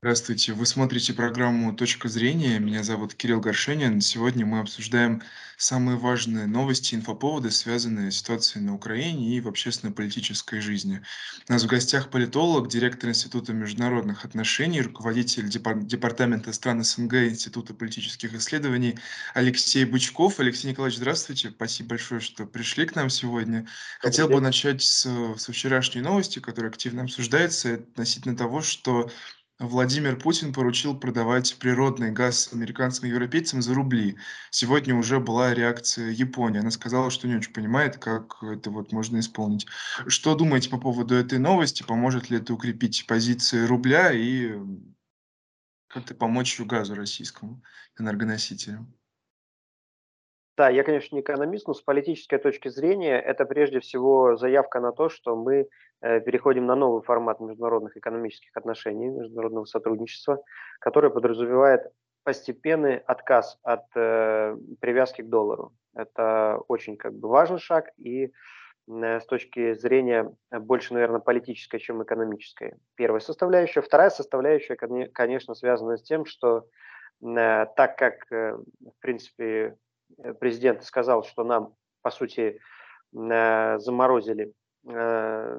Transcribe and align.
Здравствуйте, 0.00 0.52
вы 0.52 0.64
смотрите 0.64 1.12
программу 1.12 1.74
"Точка 1.74 2.08
зрения". 2.08 2.60
Меня 2.60 2.84
зовут 2.84 3.14
Кирилл 3.14 3.40
Горшенин. 3.40 4.00
Сегодня 4.00 4.46
мы 4.46 4.60
обсуждаем 4.60 5.22
самые 5.56 5.98
важные 5.98 6.46
новости, 6.46 6.94
инфоповоды, 6.94 7.50
связанные 7.50 8.12
с 8.12 8.18
ситуацией 8.18 8.62
на 8.62 8.76
Украине 8.76 9.36
и 9.36 9.40
в 9.40 9.48
общественно-политической 9.48 10.60
жизни. 10.60 11.02
У 11.48 11.52
нас 11.52 11.64
в 11.64 11.66
гостях 11.66 12.10
политолог, 12.10 12.68
директор 12.68 13.10
Института 13.10 13.52
международных 13.52 14.24
отношений, 14.24 14.82
руководитель 14.82 15.48
депар- 15.48 15.82
Департамента 15.82 16.52
стран 16.52 16.84
СНГ 16.84 17.14
Института 17.14 17.74
политических 17.74 18.34
исследований 18.34 19.00
Алексей 19.34 19.84
Бычков. 19.84 20.38
Алексей 20.38 20.68
Николаевич, 20.68 20.98
здравствуйте. 20.98 21.50
Спасибо 21.50 21.88
большое, 21.88 22.20
что 22.20 22.46
пришли 22.46 22.86
к 22.86 22.94
нам 22.94 23.10
сегодня. 23.10 23.66
Хотел 23.98 24.28
бы 24.28 24.40
начать 24.40 24.80
с, 24.80 25.04
с 25.36 25.48
вчерашней 25.48 26.02
новости, 26.02 26.38
которая 26.38 26.70
активно 26.70 27.02
обсуждается, 27.02 27.74
относительно 27.74 28.36
того, 28.36 28.62
что 28.62 29.10
Владимир 29.58 30.16
Путин 30.16 30.52
поручил 30.52 30.96
продавать 30.96 31.56
природный 31.58 32.12
газ 32.12 32.52
американцам 32.52 33.06
и 33.06 33.08
европейцам 33.10 33.60
за 33.60 33.74
рубли. 33.74 34.16
Сегодня 34.50 34.94
уже 34.94 35.18
была 35.18 35.52
реакция 35.52 36.10
Японии. 36.10 36.60
Она 36.60 36.70
сказала, 36.70 37.10
что 37.10 37.26
не 37.26 37.34
очень 37.34 37.52
понимает, 37.52 37.98
как 37.98 38.40
это 38.40 38.70
вот 38.70 38.92
можно 38.92 39.18
исполнить. 39.18 39.66
Что 40.06 40.36
думаете 40.36 40.70
по 40.70 40.78
поводу 40.78 41.16
этой 41.16 41.40
новости? 41.40 41.82
Поможет 41.82 42.30
ли 42.30 42.36
это 42.36 42.54
укрепить 42.54 43.04
позиции 43.08 43.66
рубля 43.66 44.12
и 44.12 44.54
как-то 45.88 46.14
помочь 46.14 46.60
газу 46.60 46.94
российскому 46.94 47.60
энергоносителю? 47.98 48.86
Да, 50.58 50.68
я, 50.68 50.82
конечно, 50.82 51.14
не 51.14 51.20
экономист, 51.20 51.68
но 51.68 51.72
с 51.72 51.80
политической 51.80 52.36
точки 52.38 52.66
зрения 52.66 53.20
это 53.20 53.44
прежде 53.44 53.78
всего 53.78 54.34
заявка 54.34 54.80
на 54.80 54.90
то, 54.90 55.08
что 55.08 55.36
мы 55.36 55.68
э, 56.00 56.20
переходим 56.20 56.66
на 56.66 56.74
новый 56.74 57.00
формат 57.02 57.38
международных 57.38 57.96
экономических 57.96 58.56
отношений, 58.56 59.08
международного 59.08 59.66
сотрудничества, 59.66 60.42
который 60.80 61.10
подразумевает 61.10 61.82
постепенный 62.24 62.96
отказ 62.98 63.56
от 63.62 63.84
э, 63.94 64.56
привязки 64.80 65.22
к 65.22 65.28
доллару. 65.28 65.74
Это 65.94 66.58
очень 66.66 66.96
как 66.96 67.14
бы 67.14 67.28
важный 67.28 67.60
шаг 67.60 67.90
и 67.96 68.32
э, 68.88 69.20
с 69.20 69.26
точки 69.26 69.74
зрения 69.74 70.34
больше, 70.50 70.92
наверное, 70.92 71.20
политической, 71.20 71.78
чем 71.78 72.02
экономической. 72.02 72.74
Первая 72.96 73.20
составляющая. 73.20 73.80
Вторая 73.80 74.10
составляющая, 74.10 74.74
коне- 74.74 75.06
конечно, 75.06 75.54
связана 75.54 75.98
с 75.98 76.02
тем, 76.02 76.24
что 76.24 76.64
э, 77.22 77.66
так 77.76 77.96
как, 77.96 78.14
э, 78.32 78.54
в 78.56 79.00
принципе, 79.00 79.76
президент 80.40 80.84
сказал, 80.84 81.24
что 81.24 81.44
нам, 81.44 81.74
по 82.02 82.10
сути, 82.10 82.60
э, 83.16 83.78
заморозили 83.78 84.52
э, 84.86 85.58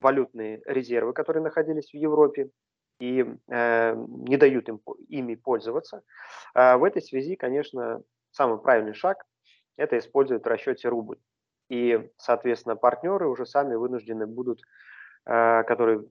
валютные 0.00 0.62
резервы, 0.66 1.12
которые 1.12 1.42
находились 1.42 1.90
в 1.90 1.96
Европе, 1.96 2.50
и 3.00 3.26
э, 3.48 3.94
не 3.96 4.36
дают 4.36 4.68
им, 4.68 4.80
ими 5.08 5.34
пользоваться. 5.34 6.02
А 6.54 6.76
в 6.76 6.84
этой 6.84 7.02
связи, 7.02 7.36
конечно, 7.36 8.02
самый 8.30 8.58
правильный 8.58 8.94
шаг– 8.94 9.24
это 9.76 9.98
использовать 9.98 10.44
в 10.44 10.48
расчете 10.48 10.88
рубль. 10.88 11.18
И, 11.68 12.10
соответственно, 12.18 12.76
партнеры 12.76 13.28
уже 13.28 13.46
сами 13.46 13.74
вынуждены 13.74 14.26
будут, 14.26 14.60
э, 15.26 15.62
которые 15.64 16.04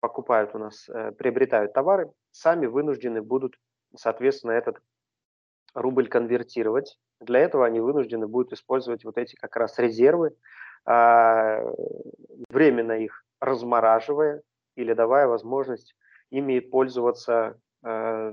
покупают 0.00 0.54
у 0.54 0.58
нас, 0.58 0.88
э, 0.88 1.12
приобретают 1.12 1.72
товары, 1.72 2.10
сами 2.30 2.66
вынуждены 2.66 3.22
будут, 3.22 3.56
соответственно, 3.96 4.52
этот 4.52 4.78
рубль 5.74 6.08
конвертировать. 6.08 6.98
Для 7.20 7.40
этого 7.40 7.66
они 7.66 7.80
вынуждены 7.80 8.26
будут 8.26 8.52
использовать 8.52 9.04
вот 9.04 9.18
эти 9.18 9.36
как 9.36 9.56
раз 9.56 9.78
резервы, 9.78 10.36
а, 10.84 11.62
временно 12.50 12.92
их 12.92 13.24
размораживая 13.40 14.42
или 14.76 14.92
давая 14.94 15.26
возможность 15.26 15.94
ими 16.30 16.60
пользоваться 16.60 17.58
э, 17.84 18.32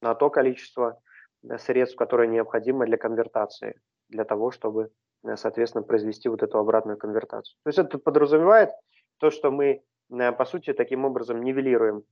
на 0.00 0.14
то 0.14 0.30
количество 0.30 0.98
э, 1.42 1.58
средств, 1.58 1.96
которое 1.96 2.26
необходимо 2.28 2.86
для 2.86 2.96
конвертации, 2.96 3.80
для 4.08 4.24
того, 4.24 4.50
чтобы, 4.50 4.90
э, 5.24 5.36
соответственно, 5.36 5.82
произвести 5.84 6.28
вот 6.28 6.42
эту 6.42 6.58
обратную 6.58 6.96
конвертацию. 6.96 7.56
То 7.64 7.68
есть 7.68 7.78
это 7.78 7.98
подразумевает 7.98 8.70
то, 9.18 9.30
что 9.30 9.50
мы, 9.50 9.82
по 10.08 10.44
сути, 10.44 10.72
таким 10.72 11.04
образом 11.04 11.42
нивелируем 11.42 12.04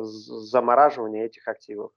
замораживание 0.00 1.26
этих 1.26 1.48
активов 1.48 1.92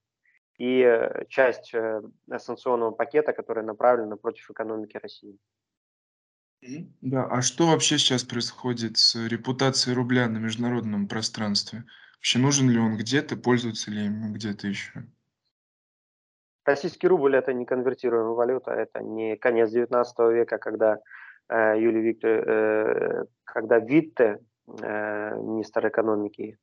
и 0.62 0.84
э, 0.84 1.26
часть 1.28 1.74
э, 1.74 2.04
санкционного 2.38 2.92
пакета, 2.92 3.34
которая 3.34 3.66
направлена 3.66 4.16
против 4.16 4.52
экономики 4.52 5.00
России. 5.02 5.40
Да, 7.02 7.26
а 7.26 7.42
что 7.42 7.66
вообще 7.66 7.98
сейчас 7.98 8.24
происходит 8.24 8.98
с 8.98 9.16
репутацией 9.28 9.96
рубля 9.96 10.30
на 10.30 10.38
международном 10.38 11.08
пространстве? 11.08 11.84
Вообще 12.18 12.38
нужен 12.38 12.70
ли 12.70 12.78
он 12.78 12.96
где-то, 12.96 13.38
пользуется 13.38 13.90
ли 13.90 14.06
им 14.06 14.34
где-то 14.34 14.68
еще? 14.68 15.04
Российский 16.64 17.08
рубль– 17.08 17.36
это 17.36 17.54
не 17.54 17.66
конвертируемая 17.66 18.36
валюта, 18.36 18.70
это 18.70 19.02
не 19.02 19.38
конец 19.38 19.74
XIX 19.74 20.06
века, 20.32 20.60
когда 20.60 21.00
э, 21.50 21.82
Юлий 21.82 22.02
Виктор, 22.02 22.30
э, 22.30 23.26
когда 23.46 23.80
Витте, 23.80 24.38
э, 24.68 25.36
министр 25.38 25.88
экономики 25.88 26.60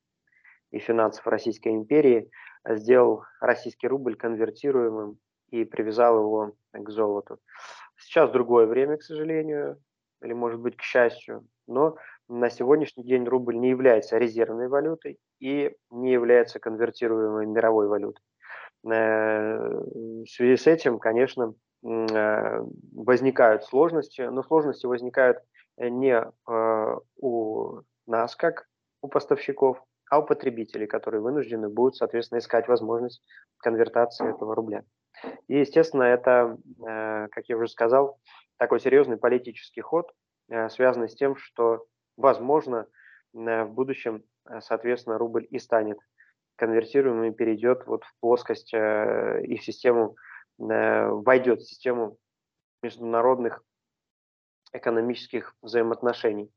и 0.71 0.79
финансов 0.79 1.27
Российской 1.27 1.69
империи, 1.69 2.31
э, 2.65 2.77
сделал 2.77 3.23
российский 3.41 3.89
рубль 3.89 4.17
конвертируемым 4.17 5.19
и 5.51 5.65
привязал 5.65 6.19
его 6.21 6.53
к 6.73 6.91
золоту. 6.91 7.39
Сейчас 7.97 8.31
другое 8.31 8.67
время, 8.67 8.97
к 8.97 9.03
сожалению, 9.03 9.81
или, 10.23 10.33
может 10.33 10.61
быть, 10.61 10.77
к 10.77 10.83
счастью, 10.83 11.47
но 11.67 11.97
на 12.29 12.51
сегодняшний 12.51 13.05
день 13.05 13.25
рубль 13.25 13.57
не 13.57 13.71
является 13.71 14.19
резервной 14.19 14.69
валютой 14.69 15.19
и 15.41 15.75
не 15.91 16.13
является 16.13 16.59
конвертируемой 16.61 17.47
мировой 17.47 17.89
валютой. 17.89 18.23
Э, 18.87 19.59
В 19.59 20.27
связи 20.27 20.57
с 20.57 20.67
этим, 20.67 20.99
конечно, 20.99 21.55
э, 21.85 22.61
возникают 22.93 23.65
сложности, 23.65 24.23
но 24.23 24.43
сложности 24.43 24.87
возникают 24.87 25.39
не 25.81 26.21
у 27.21 27.81
нас, 28.09 28.35
как 28.35 28.67
у 29.01 29.09
поставщиков, 29.09 29.81
а 30.11 30.19
у 30.19 30.27
потребителей, 30.27 30.87
которые 30.87 31.21
вынуждены 31.21 31.69
будут, 31.69 31.97
соответственно, 31.97 32.39
искать 32.39 32.69
возможность 32.69 33.23
конвертации 33.59 34.29
этого 34.29 34.55
рубля. 34.55 34.85
И, 35.49 35.59
естественно, 35.59 36.05
это, 36.05 36.59
э, 36.87 37.29
как 37.29 37.49
я 37.49 37.57
уже 37.57 37.69
сказал, 37.69 38.19
такой 38.57 38.81
серьезный 38.81 39.17
политический 39.17 39.81
ход, 39.81 40.11
э, 40.49 40.69
связанный 40.69 41.09
с 41.09 41.15
тем, 41.15 41.37
что, 41.37 41.87
возможно, 42.17 42.87
э, 43.35 43.65
в 43.65 43.73
будущем, 43.73 44.25
соответственно, 44.61 45.19
рубль 45.19 45.47
и 45.51 45.59
станет 45.59 45.99
конвертируемым 46.57 47.25
и 47.25 47.35
перейдет 47.35 47.87
вот 47.87 48.05
в 48.05 48.13
плоскость 48.21 48.73
и 48.73 49.57
в 49.57 49.63
систему, 49.63 50.17
войдет 50.57 51.61
в 51.61 51.69
систему 51.69 52.17
международных 52.83 53.63
экономических 54.73 55.55
взаимоотношений. 55.63 56.51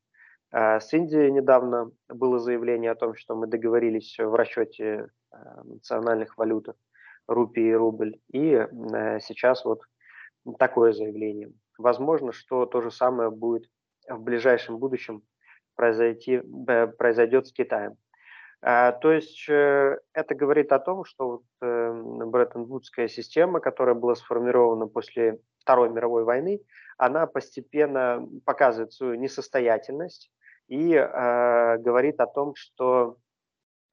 А 0.52 0.80
С 0.80 0.94
Индией 0.94 1.32
недавно 1.32 1.92
было 2.10 2.38
заявление 2.40 2.92
о 2.92 2.96
том, 2.96 3.16
что 3.16 3.36
мы 3.36 3.48
договорились 3.48 4.18
в 4.20 4.36
расчете 4.36 5.08
э, 5.32 5.36
национальных 5.64 6.38
валют 6.38 6.68
рупий 7.28 7.70
и 7.70 7.74
рубль. 7.74 8.20
И 8.34 8.52
э, 8.52 9.20
сейчас 9.22 9.64
вот 9.64 9.82
такое 10.60 10.92
заявление. 10.92 11.54
Возможно, 11.78 12.34
что 12.34 12.66
то 12.66 12.82
же 12.82 12.92
самое 12.92 13.32
будет 13.32 13.64
в 14.10 14.22
ближайшем 14.22 14.78
будущем 14.78 15.24
произойти, 15.76 16.42
произойдет 16.98 17.48
с 17.48 17.54
Китаем. 17.54 17.96
А, 18.62 18.92
То 18.92 19.12
есть 19.12 19.48
э, 19.50 20.00
это 20.14 20.36
говорит 20.36 20.74
о 20.74 20.80
том, 20.80 21.06
что 21.06 21.28
вот, 21.28 21.44
э, 21.62 21.94
Бреттон-Вудская 22.26 23.08
система, 23.08 23.62
которая 23.62 23.96
была 23.96 24.16
сформирована 24.16 24.88
после 24.88 25.40
Второй 25.60 25.90
мировой 25.90 26.26
войны, 26.26 26.62
она 26.98 27.26
постепенно 27.26 28.28
показывает 28.46 28.94
свою 28.94 29.16
несостоятельность 29.16 30.32
и 30.72 30.94
э, 30.96 31.78
говорит 31.80 32.22
о 32.22 32.28
том, 32.28 32.56
что 32.56 33.18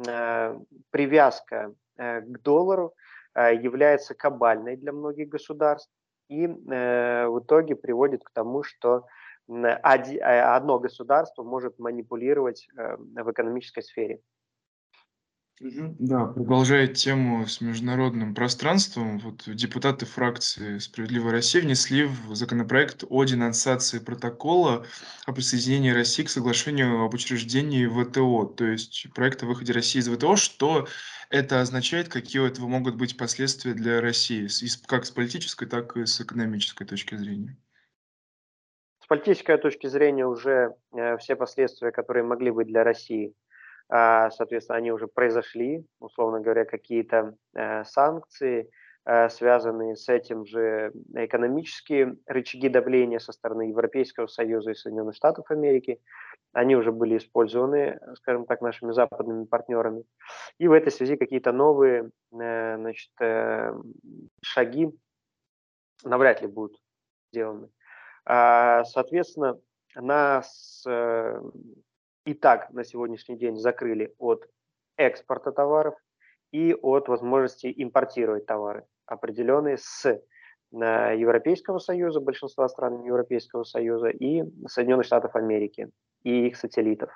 э, 0.06 0.58
привязка 0.90 1.74
э, 1.98 2.20
к 2.20 2.42
доллару 2.42 2.94
э, 3.34 3.56
является 3.56 4.14
кабальной 4.14 4.76
для 4.76 4.92
многих 4.92 5.28
государств 5.28 5.90
и 6.28 6.46
э, 6.46 7.26
в 7.26 7.40
итоге 7.40 7.74
приводит 7.74 8.22
к 8.22 8.30
тому, 8.30 8.62
что 8.62 9.06
м, 9.48 9.64
оди- 9.82 10.18
э, 10.18 10.40
одно 10.56 10.78
государство 10.78 11.42
может 11.42 11.80
манипулировать 11.80 12.68
э, 12.76 12.96
в 12.96 13.32
экономической 13.32 13.82
сфере. 13.82 14.20
Да, 15.60 16.26
продолжая 16.26 16.86
тему 16.86 17.44
с 17.46 17.60
международным 17.60 18.32
пространством, 18.32 19.18
вот 19.18 19.42
депутаты 19.46 20.06
фракции 20.06 20.78
«Справедливая 20.78 21.32
Россия» 21.32 21.62
внесли 21.62 22.04
в 22.04 22.36
законопроект 22.36 23.02
о 23.08 23.24
денонсации 23.24 23.98
протокола 23.98 24.86
о 25.26 25.32
присоединении 25.32 25.90
России 25.90 26.22
к 26.22 26.30
соглашению 26.30 27.02
об 27.02 27.12
учреждении 27.12 27.86
ВТО, 27.86 28.46
то 28.46 28.66
есть 28.66 29.08
проект 29.14 29.42
о 29.42 29.46
выходе 29.46 29.72
России 29.72 29.98
из 29.98 30.08
ВТО. 30.08 30.36
Что 30.36 30.86
это 31.28 31.60
означает, 31.60 32.08
какие 32.08 32.40
у 32.40 32.46
этого 32.46 32.68
могут 32.68 32.94
быть 32.94 33.16
последствия 33.16 33.74
для 33.74 34.00
России, 34.00 34.48
как 34.86 35.06
с 35.06 35.10
политической, 35.10 35.66
так 35.66 35.96
и 35.96 36.06
с 36.06 36.20
экономической 36.20 36.84
точки 36.84 37.16
зрения? 37.16 37.56
С 39.02 39.06
политической 39.08 39.58
точки 39.58 39.88
зрения 39.88 40.26
уже 40.26 40.76
э, 40.92 41.16
все 41.16 41.34
последствия, 41.34 41.90
которые 41.90 42.22
могли 42.22 42.52
быть 42.52 42.68
для 42.68 42.84
России, 42.84 43.34
соответственно, 43.90 44.78
они 44.78 44.92
уже 44.92 45.06
произошли, 45.06 45.84
условно 45.98 46.40
говоря, 46.40 46.64
какие-то 46.64 47.34
э, 47.54 47.84
санкции, 47.84 48.70
э, 49.06 49.30
связанные 49.30 49.96
с 49.96 50.08
этим 50.10 50.44
же 50.44 50.92
экономические 51.14 52.16
рычаги 52.26 52.68
давления 52.68 53.18
со 53.18 53.32
стороны 53.32 53.62
Европейского 53.62 54.26
Союза 54.26 54.72
и 54.72 54.74
Соединенных 54.74 55.14
Штатов 55.14 55.50
Америки, 55.50 56.00
они 56.52 56.76
уже 56.76 56.92
были 56.92 57.16
использованы, 57.16 57.98
скажем 58.16 58.44
так, 58.44 58.60
нашими 58.60 58.92
западными 58.92 59.44
партнерами. 59.44 60.04
И 60.58 60.68
в 60.68 60.72
этой 60.72 60.92
связи 60.92 61.16
какие-то 61.16 61.52
новые 61.52 62.10
э, 62.32 62.76
значит, 62.76 63.10
шаги 64.42 64.90
навряд 66.04 66.42
ли 66.42 66.46
будут 66.46 66.78
сделаны. 67.32 67.70
А, 68.26 68.84
соответственно, 68.84 69.58
нас 69.96 70.84
и 72.28 72.34
так 72.34 72.70
на 72.72 72.84
сегодняшний 72.84 73.38
день 73.38 73.56
закрыли 73.56 74.14
от 74.18 74.46
экспорта 74.98 75.50
товаров 75.50 75.94
и 76.52 76.74
от 76.74 77.08
возможности 77.08 77.72
импортировать 77.74 78.44
товары 78.44 78.84
определенные 79.06 79.78
с 79.78 80.04
э, 80.04 80.18
Европейского 80.70 81.78
Союза, 81.78 82.20
большинства 82.20 82.68
стран 82.68 83.02
Европейского 83.02 83.64
Союза 83.64 84.08
и 84.08 84.44
Соединенных 84.66 85.06
Штатов 85.06 85.36
Америки 85.36 85.88
и 86.22 86.48
их 86.48 86.58
сателлитов. 86.58 87.10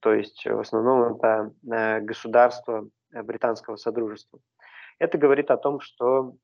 То 0.00 0.12
есть 0.12 0.44
в 0.44 0.60
основном 0.60 1.16
это 1.16 1.54
э, 1.72 2.00
государство 2.00 2.86
э, 3.14 3.22
британского 3.22 3.76
содружества. 3.76 4.38
Это 4.98 5.16
говорит 5.16 5.50
о 5.50 5.58
том, 5.58 5.78
что, 5.80 6.36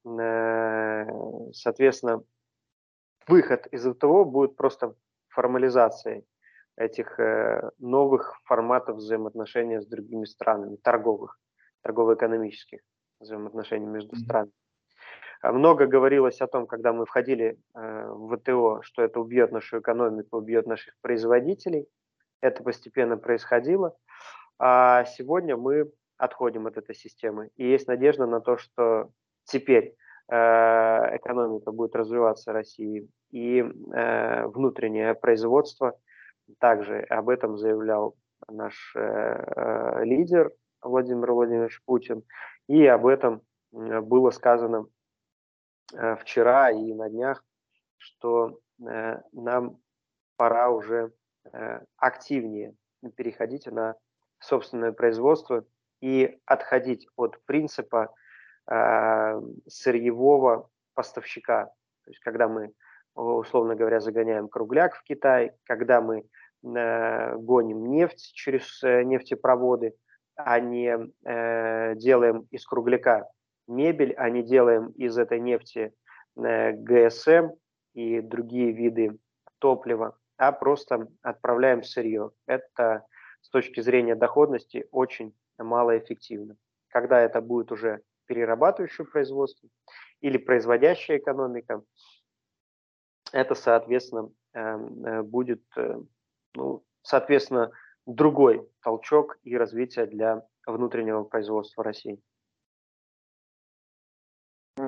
соответственно, 1.55 2.23
выход 3.27 3.67
из 3.69 3.83
ВТО 3.87 4.27
будет 4.27 4.57
просто 4.57 4.95
формализацией 5.29 6.27
этих 6.77 7.19
э, 7.21 7.71
новых 7.79 8.35
форматов 8.45 8.97
взаимоотношений 8.97 9.81
с 9.81 9.87
другими 9.87 10.25
странами, 10.25 10.77
торговых, 10.77 11.39
торгово-экономических 11.83 12.81
взаимоотношений 13.21 13.87
между 13.87 14.17
странами. 14.17 14.53
А 15.43 15.53
много 15.53 15.87
говорилось 15.87 16.41
о 16.41 16.47
том, 16.47 16.67
когда 16.67 16.93
мы 16.93 17.05
входили 17.05 17.59
э, 17.75 18.07
в 18.09 18.37
ВТО, 18.37 18.81
что 18.83 19.03
это 19.03 19.21
убьет 19.21 19.53
нашу 19.53 19.81
экономику, 19.81 20.39
убьет 20.39 20.67
наших 20.67 20.95
производителей. 21.01 21.89
Это 22.41 22.63
постепенно 22.63 23.17
происходило. 23.17 23.97
А 24.59 25.05
сегодня 25.05 25.57
мы 25.57 25.91
отходим 26.17 26.67
от 26.67 26.77
этой 26.77 26.95
системы. 26.95 27.51
И 27.57 27.67
есть 27.67 27.89
надежда 27.89 28.27
на 28.27 28.41
то, 28.41 28.57
что 28.57 29.11
теперь 29.45 29.97
э, 30.31 30.37
экономика 31.17 31.73
будет 31.73 31.97
развиваться 31.97 32.53
России 32.53 33.09
и 33.31 33.63
внутреннее 33.63 35.15
производство– 35.15 35.99
также 36.59 37.01
об 37.01 37.29
этом 37.29 37.57
заявлял 37.57 38.17
наш 38.49 38.95
э, 38.97 39.01
э, 39.01 40.05
лидер 40.05 40.53
Владимир 40.83 41.33
Владимирович 41.33 41.81
Путин, 41.85 42.25
и 42.69 42.87
об 42.87 43.07
этом 43.07 43.43
было 43.71 44.31
сказано 44.31 44.87
э, 45.95 46.17
вчера 46.17 46.71
и 46.71 46.93
на 46.93 47.09
днях, 47.09 47.45
что 47.99 48.59
э, 48.81 49.21
нам 49.33 49.79
пора 50.37 50.71
уже 50.71 51.13
э, 51.53 51.81
активнее 51.97 52.75
переходить 53.17 53.67
на 53.67 53.95
собственное 54.39 54.93
производство 54.93 55.65
и 56.01 56.39
отходить 56.47 57.07
от 57.17 57.43
принципа 57.45 58.13
э, 58.71 59.41
сырьевого 59.69 60.69
поставщика. 60.95 61.67
То 62.05 62.11
есть, 62.11 62.21
когда 62.21 62.49
мы 62.49 62.73
условно 63.15 63.75
говоря, 63.75 64.01
загоняем 64.01 64.49
кругляк 64.49 64.97
в 64.97 65.03
Китай, 65.03 65.53
когда 65.65 66.01
мы 66.01 66.21
э, 66.21 66.23
гоним 66.63 67.91
нефть 67.91 68.33
через 68.35 68.83
э, 68.83 69.03
нефтепроводы, 69.03 69.95
а 70.37 70.61
не 70.61 70.97
э, 71.25 71.95
делаем 71.97 72.47
из 72.51 72.65
кругляка 72.67 73.29
мебель, 73.67 74.15
а 74.17 74.31
не 74.31 74.43
делаем 74.43 74.89
из 74.91 75.19
этой 75.19 75.41
нефти 75.41 75.93
э, 76.37 76.73
ГСМ 76.73 77.51
и 77.95 78.21
другие 78.21 78.73
виды 78.73 79.19
топлива, 79.59 80.17
а 80.37 80.53
просто 80.53 81.09
отправляем 81.23 81.83
сырье. 81.83 82.31
Это 82.47 83.05
с 83.41 83.51
точки 83.51 83.81
зрения 83.81 84.15
доходности 84.15 84.87
очень 84.91 85.35
малоэффективно. 85.59 86.57
Когда 86.89 87.21
это 87.21 87.41
будет 87.41 87.73
уже 87.73 88.03
перерабатывающее 88.27 89.07
производство 89.07 89.69
или 90.21 90.39
производящая 90.39 91.19
экономика, 91.19 91.83
это, 93.33 93.55
соответственно, 93.55 94.31
эм, 94.53 95.05
э, 95.05 95.23
будет, 95.23 95.63
э, 95.77 96.01
ну, 96.55 96.85
соответственно, 97.03 97.71
другой 98.07 98.69
толчок 98.83 99.39
и 99.43 99.57
развитие 99.57 100.07
для 100.07 100.47
внутреннего 100.67 101.25
производства 101.25 101.85
России. 101.85 102.21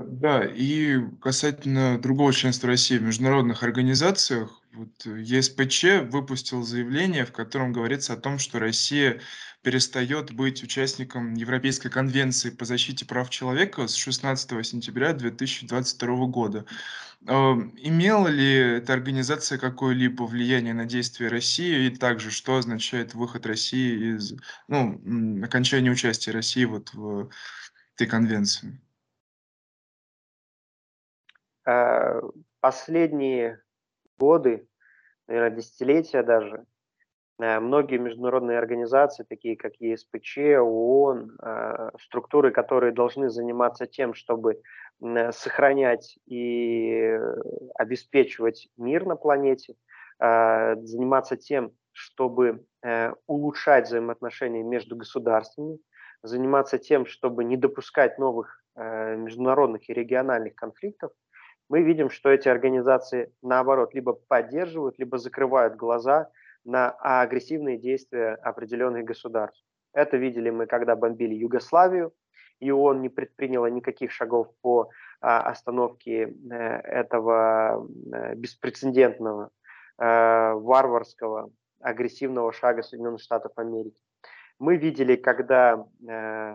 Э, 0.05 0.07
да, 0.07 0.45
и 0.45 1.01
касательно 1.21 2.01
другого 2.01 2.33
членства 2.33 2.69
России 2.69 2.99
в 2.99 3.03
международных 3.03 3.63
организациях, 3.63 4.61
вот 4.73 5.07
ЕСПЧ 5.07 6.11
выпустил 6.11 6.63
заявление, 6.63 7.25
в 7.25 7.33
котором 7.33 7.73
говорится 7.73 8.15
о 8.15 8.17
том, 8.17 8.39
что 8.39 8.59
Россия 8.59 9.21
перестает 9.63 10.33
быть 10.33 10.63
участником 10.63 11.35
Европейской 11.35 11.89
конвенции 11.89 12.51
по 12.51 12.65
защите 12.65 13.07
прав 13.07 13.31
человека 13.31 13.87
с 13.89 13.95
16 13.95 14.67
сентября 14.67 15.13
2022 15.15 16.27
года. 16.27 16.67
Имела 17.23 18.29
ли 18.29 18.53
эта 18.53 18.93
организация 18.93 19.57
какое-либо 19.57 20.25
влияние 20.25 20.75
на 20.75 20.85
действия 20.85 21.29
России? 21.29 21.87
И 21.87 21.97
также, 21.97 22.31
что 22.31 22.57
означает 22.57 23.15
выход 23.15 23.47
России 23.47 24.17
из, 24.17 24.35
ну, 24.69 25.01
окончание 25.43 25.93
участия 25.93 26.33
России 26.33 26.67
вот 26.67 26.93
в 26.93 27.31
этой 27.95 28.07
конвенции? 28.07 28.84
Э, 31.67 32.21
последние 32.61 33.63
годы, 34.19 34.67
наверное, 35.27 35.57
десятилетия 35.57 36.23
даже, 36.23 36.67
э, 37.41 37.59
многие 37.59 37.99
международные 37.99 38.59
организации, 38.59 39.25
такие 39.25 39.57
как 39.57 39.75
ЕСПЧ, 39.79 40.39
ООН, 40.61 41.39
э, 41.43 41.91
структуры, 42.03 42.51
которые 42.51 42.93
должны 42.93 43.31
заниматься 43.31 43.87
тем, 43.87 44.15
чтобы 44.15 44.61
сохранять 45.33 46.19
и 46.25 47.19
обеспечивать 47.75 48.69
мир 48.77 49.05
на 49.05 49.17
планете, 49.17 49.75
заниматься 50.21 51.37
тем, 51.37 51.73
чтобы 51.91 52.65
улучшать 53.27 53.89
взаимоотношения 53.89 54.63
между 54.63 54.95
государствами, 54.95 55.81
заниматься 56.23 56.79
тем, 56.79 57.07
чтобы 57.07 57.43
не 57.43 57.57
допускать 57.57 58.17
новых 58.21 58.63
международных 58.77 59.91
и 59.91 59.93
региональных 59.93 60.55
конфликтов, 60.55 61.11
мы 61.69 61.83
видим, 61.83 62.11
что 62.11 62.31
эти 62.31 62.49
организации, 62.49 63.33
наоборот, 63.43 63.95
либо 63.95 64.13
поддерживают, 64.13 64.99
либо 64.99 65.19
закрывают 65.19 65.77
глаза 65.77 66.31
на 66.65 66.91
агрессивные 66.91 67.79
действия 67.79 68.35
определенных 68.43 69.05
государств. 69.05 69.65
Это 69.93 70.17
видели 70.17 70.51
мы, 70.51 70.67
когда 70.67 70.97
бомбили 70.97 71.35
Югославию, 71.35 72.13
и 72.61 72.71
ООН 72.71 73.03
не 73.03 73.09
предприняла 73.09 73.69
никаких 73.69 74.11
шагов 74.11 74.49
по 74.61 74.91
а, 75.21 75.41
остановке 75.41 76.35
э, 76.51 76.55
этого 76.55 77.87
э, 78.13 78.35
беспрецедентного, 78.37 79.51
э, 79.99 80.53
варварского, 80.53 81.51
агрессивного 81.81 82.53
шага 82.53 82.83
Соединенных 82.83 83.21
Штатов 83.21 83.53
Америки. 83.57 83.97
Мы 84.59 84.77
видели, 84.77 85.17
когда, 85.17 85.85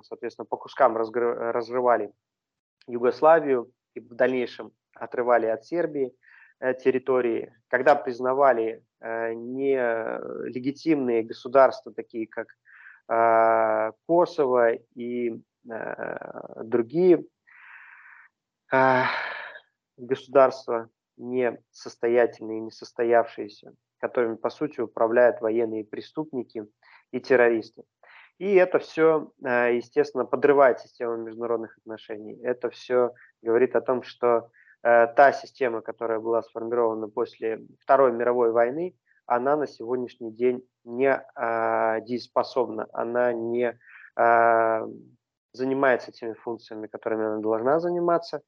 соответственно, 0.04 0.46
по 0.46 0.56
кускам 0.56 0.96
разрывали 0.96 2.14
Югославию 2.88 3.70
и 3.94 4.00
в 4.00 4.16
дальнейшем 4.16 4.72
отрывали 5.00 5.48
от 5.48 5.66
Сербии 5.66 6.14
э, 6.60 6.74
территории, 6.74 7.54
когда 7.68 7.96
признавали 7.96 8.84
э, 9.00 9.34
нелегитимные 9.34 11.24
государства, 11.24 11.94
такие 11.94 12.28
как 12.28 12.48
э, 13.10 13.92
Косово 14.06 14.74
и 14.96 15.42
другие 16.64 17.26
государства 19.98 20.90
несостоятельные, 21.18 22.62
несостоявшиеся, 22.62 23.74
которыми, 24.00 24.36
по 24.36 24.50
сути, 24.50 24.80
управляют 24.80 25.42
военные 25.42 25.84
преступники 25.84 26.66
и 27.12 27.20
террористы. 27.20 27.84
И 28.38 28.56
это 28.56 28.80
все, 28.80 29.32
естественно, 29.42 30.24
подрывает 30.26 30.80
систему 30.80 31.18
международных 31.18 31.78
отношений. 31.80 32.40
Это 32.42 32.70
все 32.70 33.14
говорит 33.42 33.76
о 33.76 33.82
том, 33.82 34.02
что 34.02 34.50
Э, 34.50 34.69
та 34.82 35.34
система, 35.34 35.82
которая 35.82 36.20
была 36.20 36.42
сформирована 36.42 37.10
после 37.10 37.66
Второй 37.82 38.12
мировой 38.12 38.52
войны, 38.52 38.96
она 39.30 39.56
на 39.56 39.68
сегодняшний 39.68 40.32
день 40.32 40.68
не 40.84 41.12
э, 41.12 42.02
дееспособна, 42.02 42.88
она 42.94 43.32
не 43.32 43.78
э, 44.18 44.88
занимается 45.54 46.12
теми 46.12 46.34
функциями, 46.34 46.88
которыми 46.88 47.26
она 47.26 47.38
должна 47.38 47.80
заниматься. 47.80 48.42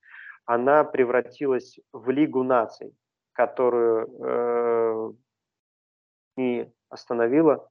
Она 0.45 0.83
превратилась 0.83 1.79
в 1.93 2.09
Лигу 2.09 2.43
наций, 2.43 2.95
которую 3.33 4.07
э, 4.25 5.13
не 6.37 6.73
остановила 6.89 7.69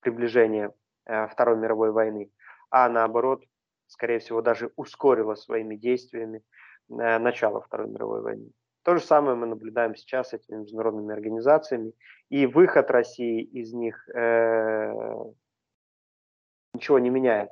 приближение 0.00 0.74
э, 1.06 1.28
Второй 1.28 1.56
мировой 1.56 1.92
войны, 1.92 2.32
а 2.70 2.88
наоборот, 2.88 3.44
скорее 3.86 4.18
всего, 4.18 4.42
даже 4.42 4.72
ускорила 4.74 5.36
своими 5.36 5.76
действиями 5.76 6.42
начало 6.90 7.60
Второй 7.62 7.88
мировой 7.88 8.22
войны. 8.22 8.50
То 8.82 8.96
же 8.96 9.02
самое 9.02 9.36
мы 9.36 9.46
наблюдаем 9.46 9.94
сейчас 9.94 10.30
с 10.30 10.32
этими 10.32 10.56
международными 10.56 11.12
организациями, 11.12 11.92
и 12.30 12.46
выход 12.46 12.90
России 12.90 13.42
из 13.42 13.72
них 13.74 14.08
э, 14.08 14.92
ничего 16.72 16.98
не 16.98 17.10
меняет, 17.10 17.50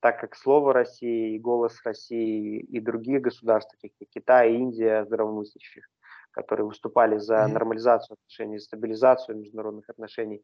так 0.00 0.20
как 0.20 0.34
слово 0.34 0.72
России, 0.72 1.34
и 1.34 1.38
голос 1.38 1.80
России 1.84 2.60
и 2.60 2.80
других 2.80 3.20
государств, 3.20 3.72
таких 3.72 3.92
как 3.98 4.08
Китай, 4.08 4.54
Индия, 4.54 5.04
здравомыслящих, 5.04 5.86
которые 6.30 6.66
выступали 6.66 7.18
за 7.18 7.46
нормализацию 7.46 8.16
отношений, 8.16 8.58
стабилизацию 8.58 9.38
международных 9.38 9.88
отношений, 9.90 10.42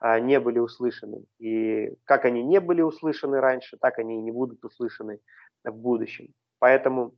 а, 0.00 0.20
не 0.20 0.38
были 0.38 0.58
услышаны. 0.58 1.24
И 1.38 1.94
как 2.04 2.26
они 2.26 2.42
не 2.42 2.60
были 2.60 2.82
услышаны 2.82 3.40
раньше, 3.40 3.78
так 3.78 3.98
они 3.98 4.18
и 4.18 4.22
не 4.22 4.32
будут 4.32 4.62
услышаны 4.64 5.20
в 5.64 5.74
будущем. 5.74 6.28
Поэтому 6.58 7.14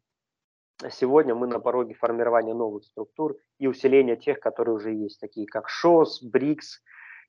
сегодня 0.91 1.35
мы 1.35 1.47
на 1.47 1.61
пороге 1.61 1.95
формирования 1.95 2.55
новых 2.55 2.85
структур 2.85 3.37
и 3.59 3.67
усиления 3.67 4.17
тех, 4.17 4.41
которые 4.41 4.75
уже 4.75 4.93
есть, 4.93 5.21
такие 5.21 5.47
как 5.47 5.69
ШОС, 5.69 6.23
БРИКС, 6.23 6.83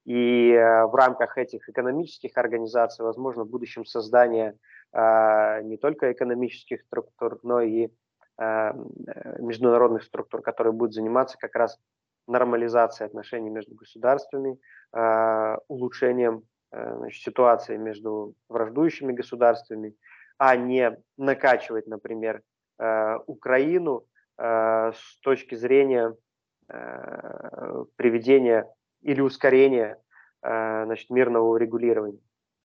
и 0.05 0.51
э, 0.51 0.85
в 0.85 0.93
рамках 0.93 1.37
этих 1.37 1.67
экономических 1.67 2.37
организаций, 2.37 3.03
возможно, 3.03 3.43
в 3.43 3.49
будущем 3.49 3.85
создание 3.85 4.55
а, 4.93 5.61
не 5.61 5.77
только 5.77 6.11
экономических 6.11 6.81
структур, 6.83 7.39
но 7.43 7.59
и 7.59 7.89
э, 8.37 8.71
международных 9.39 10.03
структур, 10.03 10.41
которые 10.41 10.73
будут 10.73 10.93
заниматься 10.93 11.37
как 11.37 11.55
раз 11.55 11.77
нормализацией 12.27 13.07
отношений 13.07 13.49
между 13.49 13.75
государствами, 13.75 14.57
улучшением 15.67 16.43
э, 16.71 16.95
значит, 16.97 17.21
ситуации 17.21 17.77
между 17.77 18.35
враждующими 18.47 19.11
государствами, 19.11 19.95
а 20.37 20.55
не 20.55 20.97
накачивать, 21.17 21.87
например, 21.87 22.41
Украину 22.77 24.05
с 24.37 25.19
точки 25.21 25.55
зрения 25.55 26.15
приведения 26.67 28.71
или 29.01 29.21
ускорения 29.21 30.01
значит, 30.41 31.09
мирного 31.09 31.49
урегулирования. 31.49 32.19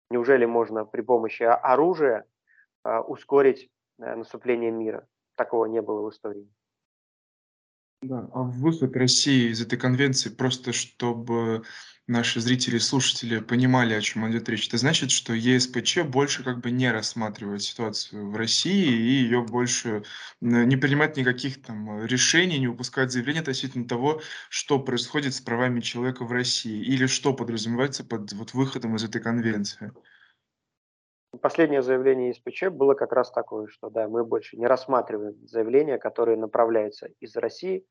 Неужели 0.09 0.45
можно 0.45 0.85
при 0.85 1.01
помощи 1.01 1.43
оружия 1.43 2.25
ускорить 2.83 3.69
наступление 3.97 4.71
мира? 4.71 5.07
Такого 5.35 5.65
не 5.65 5.81
было 5.81 6.01
в 6.01 6.09
истории. 6.09 6.49
Да, 8.01 8.27
а 8.33 8.41
выход 8.41 8.95
России 8.95 9.51
из 9.51 9.61
этой 9.61 9.77
конвенции, 9.77 10.29
просто 10.29 10.73
чтобы 10.73 11.63
наши 12.07 12.41
зрители 12.41 12.77
и 12.77 12.79
слушатели 12.79 13.37
понимали, 13.39 13.93
о 13.93 14.01
чем 14.01 14.29
идет 14.31 14.49
речь, 14.49 14.67
это 14.67 14.77
значит, 14.79 15.11
что 15.11 15.33
ЕСПЧ 15.33 15.99
больше 16.05 16.43
как 16.43 16.61
бы 16.61 16.71
не 16.71 16.91
рассматривает 16.91 17.61
ситуацию 17.61 18.31
в 18.31 18.35
России 18.35 18.87
и 18.91 19.21
ее 19.23 19.43
больше 19.43 20.03
не 20.41 20.77
принимает 20.77 21.15
никаких 21.15 21.61
там 21.61 22.03
решений, 22.05 22.57
не 22.57 22.67
выпускает 22.67 23.11
заявления 23.11 23.41
относительно 23.41 23.87
того, 23.87 24.21
что 24.49 24.79
происходит 24.79 25.35
с 25.35 25.41
правами 25.41 25.79
человека 25.79 26.25
в 26.25 26.31
России 26.31 26.81
или 26.83 27.05
что 27.05 27.33
подразумевается 27.35 28.03
под 28.03 28.33
вот 28.33 28.53
выходом 28.55 28.95
из 28.95 29.03
этой 29.03 29.21
конвенции. 29.21 29.91
Последнее 31.41 31.81
заявление 31.81 32.33
СПЧ 32.33 32.65
было 32.69 32.93
как 32.93 33.13
раз 33.13 33.31
такое, 33.31 33.67
что 33.67 33.89
да, 33.89 34.07
мы 34.07 34.23
больше 34.23 34.57
не 34.57 34.67
рассматриваем 34.67 35.35
заявления, 35.47 35.97
которые 35.97 36.37
направляются 36.37 37.07
из 37.19 37.35
России, 37.35 37.85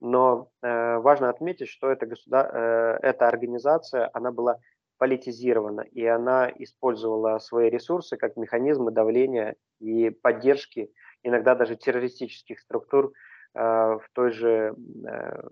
но 0.00 0.50
э, 0.62 0.98
важно 0.98 1.28
отметить, 1.28 1.68
что 1.68 1.90
эта, 1.90 2.06
государ... 2.06 2.50
э, 2.52 2.98
эта 3.02 3.28
организация, 3.28 4.10
она 4.12 4.32
была 4.32 4.58
политизирована, 4.98 5.82
и 5.82 6.04
она 6.04 6.50
использовала 6.58 7.38
свои 7.38 7.70
ресурсы 7.70 8.16
как 8.16 8.36
механизмы 8.36 8.90
давления 8.90 9.54
и 9.80 10.10
поддержки, 10.10 10.90
иногда 11.22 11.54
даже 11.54 11.76
террористических 11.76 12.58
структур 12.58 13.12
э, 13.54 13.60
в 13.60 14.04
той 14.12 14.32
же, 14.32 14.74
э, 15.06 15.42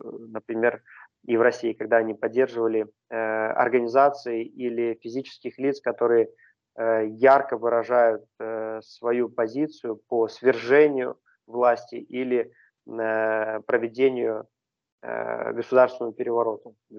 например, 0.00 0.82
и 1.24 1.36
в 1.36 1.42
России, 1.42 1.72
когда 1.72 1.98
они 1.98 2.14
поддерживали 2.14 2.86
э, 3.10 3.16
организации 3.16 4.44
или 4.44 4.98
физических 5.02 5.58
лиц, 5.58 5.80
которые 5.80 6.30
ярко 6.78 7.56
выражают 7.56 8.24
э, 8.38 8.80
свою 8.82 9.28
позицию 9.28 9.96
по 10.08 10.28
свержению 10.28 11.18
власти 11.46 11.96
или 11.96 12.52
э, 12.86 13.60
проведению 13.60 14.46
государственного 15.04 16.14
переворота 16.14 16.70
в 16.70 16.94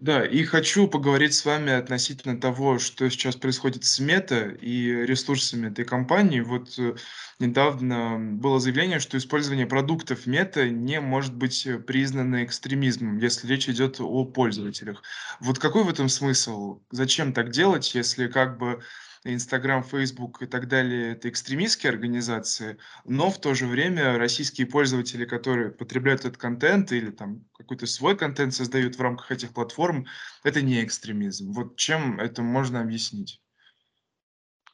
Да, 0.00 0.24
и 0.24 0.44
хочу 0.44 0.88
поговорить 0.88 1.34
с 1.34 1.44
вами 1.44 1.72
относительно 1.72 2.40
того, 2.40 2.78
что 2.78 3.10
сейчас 3.10 3.36
происходит 3.36 3.84
с 3.84 3.98
Мета 3.98 4.48
и 4.48 4.88
ресурсами 5.04 5.68
этой 5.70 5.84
компании. 5.84 6.40
Вот 6.40 6.78
э, 6.78 6.94
недавно 7.38 8.18
было 8.18 8.60
заявление, 8.60 8.98
что 8.98 9.18
использование 9.18 9.66
продуктов 9.66 10.26
Мета 10.26 10.68
не 10.70 11.00
может 11.00 11.34
быть 11.34 11.66
э, 11.66 11.78
признано 11.78 12.44
экстремизмом, 12.44 13.18
если 13.18 13.46
речь 13.46 13.68
идет 13.68 14.00
о 14.00 14.24
пользователях. 14.24 15.02
Вот 15.40 15.58
какой 15.58 15.84
в 15.84 15.88
этом 15.90 16.08
смысл? 16.08 16.80
Зачем 16.90 17.32
так 17.32 17.50
делать, 17.50 17.94
если 17.94 18.28
как 18.28 18.58
бы 18.58 18.82
Инстаграм, 19.34 19.82
Фейсбук 19.82 20.42
и 20.42 20.46
так 20.46 20.68
далее– 20.68 21.12
это 21.12 21.28
экстремистские 21.28 21.90
организации, 21.90 22.78
но 23.04 23.30
в 23.30 23.40
то 23.40 23.54
же 23.54 23.66
время 23.66 24.18
российские 24.18 24.66
пользователи, 24.66 25.24
которые 25.24 25.70
потребляют 25.70 26.20
этот 26.20 26.36
контент 26.36 26.92
или 26.92 27.10
там 27.10 27.44
какой-то 27.56 27.86
свой 27.86 28.16
контент 28.16 28.54
создают 28.54 28.96
в 28.96 29.00
рамках 29.00 29.32
этих 29.32 29.52
платформ, 29.52 30.06
это 30.44 30.62
не 30.62 30.84
экстремизм. 30.84 31.52
Вот 31.52 31.76
чем 31.76 32.20
это 32.20 32.42
можно 32.42 32.80
объяснить? 32.80 33.40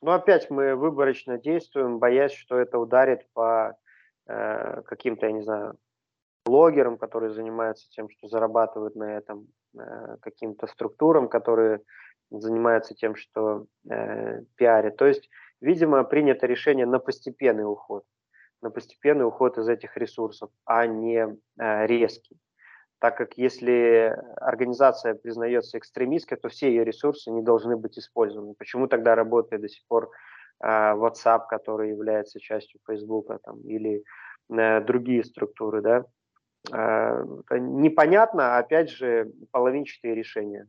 Ну, 0.00 0.10
опять 0.10 0.50
мы 0.50 0.74
выборочно 0.74 1.38
действуем, 1.38 1.98
боясь, 1.98 2.32
что 2.32 2.58
это 2.58 2.78
ударит 2.78 3.28
по 3.32 3.76
э, 4.26 4.82
каким-то, 4.82 5.26
я 5.26 5.32
не 5.32 5.42
знаю, 5.42 5.78
блогерам, 6.44 6.98
которые 6.98 7.32
занимаются 7.32 7.88
тем, 7.90 8.10
что 8.10 8.28
зарабатывают 8.28 8.96
на 8.96 9.16
этом, 9.16 9.46
э, 9.78 10.16
каким-то 10.20 10.66
структурам, 10.66 11.28
которые 11.28 11.82
занимаются 12.40 12.94
тем, 12.94 13.14
что 13.14 13.66
э, 13.88 14.42
пиарят. 14.56 14.96
То 14.96 15.06
есть, 15.06 15.28
видимо, 15.60 16.04
принято 16.04 16.46
решение 16.46 16.86
на 16.86 16.98
постепенный 16.98 17.70
уход, 17.70 18.04
на 18.62 18.70
постепенный 18.70 19.26
уход 19.26 19.58
из 19.58 19.68
этих 19.68 19.96
ресурсов, 19.96 20.50
а 20.64 20.86
не 20.86 21.36
э, 21.58 21.86
резкий. 21.86 22.38
Так 23.02 23.16
как 23.16 23.36
если 23.36 24.16
организация 24.36 25.14
признается 25.14 25.76
экстремистской, 25.76 26.38
то 26.38 26.48
все 26.48 26.68
ее 26.68 26.84
ресурсы 26.84 27.32
не 27.32 27.42
должны 27.42 27.76
быть 27.76 27.98
использованы. 27.98 28.54
Почему 28.54 28.86
тогда 28.86 29.16
работает 29.16 29.62
до 29.62 29.68
сих 29.68 29.84
пор 29.88 30.10
э, 30.62 30.66
WhatsApp, 30.66 31.46
который 31.48 31.90
является 31.90 32.38
частью 32.38 32.80
Facebook, 32.88 33.26
там, 33.44 33.60
или 33.62 34.04
э, 34.50 34.80
другие 34.82 35.24
структуры, 35.24 35.82
да? 35.82 36.04
Э, 36.70 37.24
непонятно, 37.50 38.58
опять 38.58 38.90
же, 38.90 39.32
половинчатые 39.50 40.14
решения. 40.14 40.68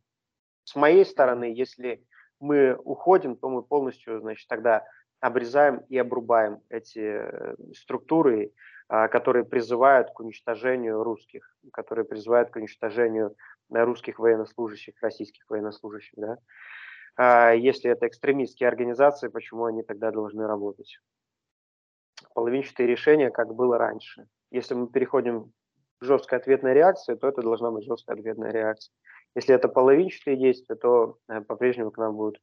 С 0.64 0.76
моей 0.76 1.06
стороны, 1.06 1.46
если 1.46 2.06
мы 2.40 2.76
уходим, 2.76 3.36
то 3.36 3.50
мы 3.50 3.64
полностью, 3.64 4.20
значит, 4.20 4.48
тогда 4.48 4.84
обрезаем 5.20 5.78
и 5.90 5.98
обрубаем 5.98 6.62
эти 6.70 7.00
э, 7.00 7.56
структуры, 7.74 8.52
а, 8.90 9.08
которые 9.08 9.46
призывают 9.46 10.12
к 10.12 10.20
уничтожению 10.20 11.04
русских, 11.04 11.56
которые 11.72 12.06
призывают 12.06 12.50
к 12.50 12.58
уничтожению 12.58 13.36
э, 13.74 13.84
русских 13.84 14.20
военнослужащих, 14.20 14.96
российских 15.02 15.50
военнослужащих. 15.50 16.14
Да? 16.18 16.38
А, 17.16 17.52
если 17.54 17.90
это 17.90 18.08
экстремистские 18.08 18.68
организации, 18.68 19.30
почему 19.30 19.66
они 19.66 19.84
тогда 19.84 20.12
должны 20.12 20.46
работать? 20.46 21.00
Половинчатые 22.34 22.88
решения, 22.88 23.30
как 23.30 23.56
было 23.56 23.78
раньше. 23.78 24.28
Если 24.52 24.74
мы 24.74 24.88
переходим 24.88 25.54
к 26.00 26.04
жесткой 26.04 26.40
ответной 26.40 26.74
реакции, 26.74 27.16
то 27.16 27.28
это 27.28 27.42
должна 27.42 27.72
быть 27.72 27.86
жесткая 27.86 28.18
ответная 28.18 28.52
реакция. 28.52 28.94
Если 29.36 29.56
это 29.56 29.68
половинчатые 29.68 30.38
действия, 30.38 30.76
то 30.76 31.18
э, 31.28 31.42
по-прежнему 31.42 31.92
к 31.92 31.98
нам 31.98 32.16
будут 32.16 32.40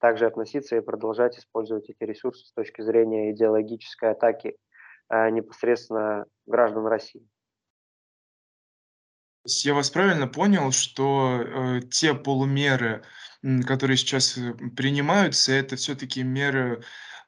также 0.00 0.26
относиться 0.26 0.76
и 0.76 0.80
продолжать 0.80 1.38
использовать 1.38 1.88
эти 1.88 2.04
ресурсы 2.04 2.44
с 2.44 2.52
точки 2.52 2.82
зрения 2.82 3.32
идеологической 3.32 4.10
атаки 4.10 4.56
э, 5.08 5.30
непосредственно 5.30 6.26
граждан 6.46 6.86
России. 6.86 7.26
Я 9.48 9.74
вас 9.74 9.90
правильно 9.90 10.26
понял, 10.26 10.72
что 10.72 11.40
э, 11.40 11.80
те 11.82 12.14
полумеры, 12.14 13.04
которые 13.66 13.96
сейчас 13.96 14.36
э, 14.36 14.52
принимаются, 14.76 15.52
это 15.52 15.76
все-таки 15.76 16.22
меры 16.22 16.82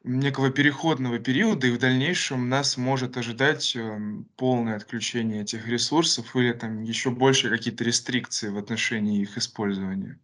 некого 0.05 0.51
переходного 0.51 1.19
периода, 1.19 1.67
и 1.67 1.71
в 1.71 1.79
дальнейшем 1.79 2.49
нас 2.49 2.77
может 2.77 3.17
ожидать 3.17 3.75
эм, 3.77 4.27
полное 4.37 4.77
отключение 4.77 5.43
этих 5.43 5.69
ресурсов 5.69 6.35
или 6.37 6.53
там 6.53 6.83
еще 6.83 7.11
больше 7.11 7.51
какие-то 7.51 7.85
рестрикции 7.85 8.49
в 8.49 8.59
отношении 8.59 9.21
их 9.21 9.37
использования. 9.37 10.19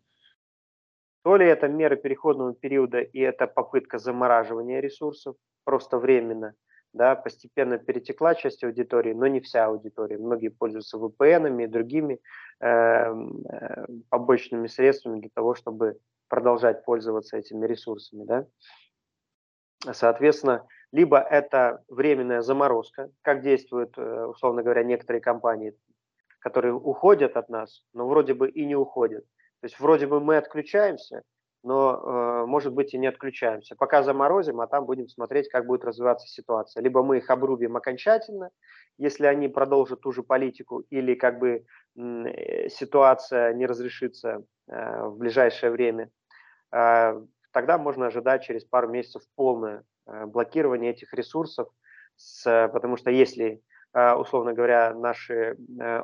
То 1.22 1.36
ли 1.36 1.46
это 1.46 1.68
меры 1.68 1.96
переходного 1.96 2.54
периода 2.54 3.00
и 3.00 3.18
это 3.18 3.46
попытка 3.46 3.98
замораживания 3.98 4.80
ресурсов 4.80 5.36
просто 5.64 5.98
временно, 5.98 6.54
да, 6.92 7.16
постепенно 7.16 7.78
перетекла 7.78 8.34
часть 8.34 8.62
аудитории, 8.62 9.14
но 9.14 9.26
не 9.26 9.40
вся 9.40 9.64
аудитория. 9.64 10.18
Многие 10.18 10.48
пользуются 10.48 10.98
VPN 10.98 11.64
и 11.64 11.66
другими 11.66 12.20
э, 12.60 12.66
э, 12.66 13.86
побочными 14.10 14.66
средствами 14.66 15.20
для 15.20 15.30
того, 15.34 15.54
чтобы 15.54 15.98
продолжать 16.28 16.84
пользоваться 16.84 17.36
этими 17.38 17.66
ресурсами. 17.66 18.24
Да? 18.24 18.46
Соответственно, 19.92 20.66
либо 20.92 21.18
это 21.18 21.82
временная 21.88 22.40
заморозка, 22.40 23.10
как 23.22 23.42
действуют, 23.42 23.98
э, 23.98 24.26
условно 24.26 24.62
говоря, 24.62 24.84
некоторые 24.84 25.20
компании, 25.20 25.76
которые 26.38 26.74
уходят 26.74 27.36
от 27.36 27.48
нас, 27.48 27.82
но 27.92 28.06
вроде 28.08 28.34
бы 28.34 28.48
и 28.48 28.64
не 28.64 28.76
уходят. 28.76 29.24
То 29.60 29.66
есть 29.66 29.80
вроде 29.80 30.06
бы 30.06 30.20
мы 30.20 30.36
отключаемся, 30.36 31.22
но, 31.62 31.96
э, 31.96 32.46
может 32.46 32.72
быть, 32.72 32.94
и 32.94 32.98
не 32.98 33.06
отключаемся. 33.06 33.74
Пока 33.76 34.02
заморозим, 34.02 34.60
а 34.60 34.66
там 34.66 34.84
будем 34.86 35.08
смотреть, 35.08 35.48
как 35.48 35.66
будет 35.66 35.84
развиваться 35.84 36.28
ситуация. 36.28 36.82
Либо 36.82 37.02
мы 37.02 37.18
их 37.18 37.28
обрубим 37.28 37.76
окончательно, 37.76 38.50
если 38.96 39.26
они 39.26 39.48
продолжат 39.48 40.00
ту 40.00 40.12
же 40.12 40.22
политику, 40.22 40.84
или 40.90 41.14
как 41.14 41.38
бы 41.38 41.64
э, 41.96 42.68
ситуация 42.68 43.52
не 43.54 43.66
разрешится 43.66 44.44
в 44.66 45.18
ближайшее 45.18 45.70
время, 45.70 46.08
тогда 47.54 47.78
можно 47.78 48.06
ожидать 48.06 48.42
через 48.42 48.64
пару 48.64 48.88
месяцев 48.88 49.22
полное 49.36 49.84
блокирование 50.06 50.90
этих 50.90 51.14
ресурсов, 51.14 51.68
потому 52.44 52.96
что 52.98 53.10
если 53.10 53.62
условно 53.94 54.52
говоря, 54.52 54.92
наши 54.92 55.56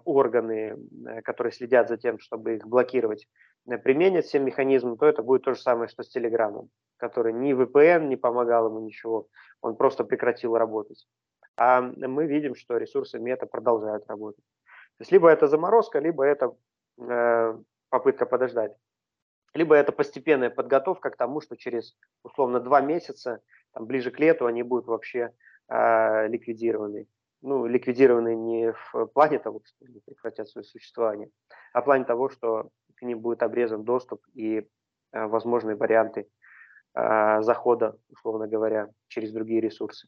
органы, 0.05 0.77
которые 1.25 1.53
следят 1.53 1.89
за 1.89 1.97
тем, 1.97 2.21
чтобы 2.21 2.55
их 2.55 2.67
блокировать, 2.67 3.27
Э, 3.69 3.79
применят 3.79 4.25
все 4.25 4.39
механизмы, 4.39 4.97
то 4.97 5.07
это 5.07 5.23
будет 5.23 5.43
то 5.43 5.55
же 5.55 5.61
самое, 5.61 5.89
что 5.89 6.03
с 6.03 6.09
Телеграмом, 6.09 6.71
который 6.97 7.33
ни 7.33 7.55
VPN 7.55 8.07
не 8.07 8.17
помогал 8.17 8.67
ему 8.67 8.81
ничего, 8.81 9.29
он 9.61 9.77
просто 9.77 10.05
прекратил 10.05 10.57
работать. 10.57 11.07
А 11.57 11.81
мы 11.83 12.27
видим, 12.27 12.55
что 12.55 12.79
ресурсы 12.79 13.19
мета 13.19 13.47
продолжают 13.47 14.09
работать. 14.09 14.45
То 14.99 15.03
есть 15.03 15.13
либо 15.13 15.29
это 15.29 15.47
заморозка, 15.47 15.99
либо 15.99 16.25
это 16.25 16.55
э, 16.99 17.59
попытка 17.91 18.27
подождать. 18.27 18.73
Либо 19.55 19.75
это 19.75 19.93
постепенная 19.93 20.51
подготовка 20.51 21.11
к 21.11 21.17
тому, 21.17 21.41
что 21.41 21.57
через 21.57 21.97
условно 22.23 22.61
два 22.61 22.81
месяца, 22.81 23.41
там, 23.73 23.87
ближе 23.87 24.11
к 24.11 24.19
лету, 24.21 24.47
они 24.47 24.63
будут 24.63 24.87
вообще 24.87 25.33
э, 25.69 26.29
ликвидированы. 26.29 27.09
Ну, 27.43 27.67
ликвидированы 27.67 28.37
не 28.37 28.73
в 28.73 29.07
плане 29.07 29.39
того, 29.39 29.63
что 29.65 29.87
они 29.87 30.01
прекратят 30.01 30.49
свое 30.49 30.65
существование, 30.65 31.31
а 31.73 31.81
в 31.81 31.85
плане 31.85 32.05
того, 32.05 32.29
что 32.29 32.69
к 32.97 33.03
ним 33.03 33.21
будет 33.21 33.43
обрезан 33.43 33.83
доступ 33.83 34.23
и 34.35 34.69
э, 35.13 35.27
возможные 35.27 35.75
варианты 35.75 36.29
э, 36.95 37.43
захода, 37.43 37.99
условно 38.09 38.47
говоря, 38.47 38.91
через 39.09 39.33
другие 39.33 39.61
ресурсы. 39.61 40.07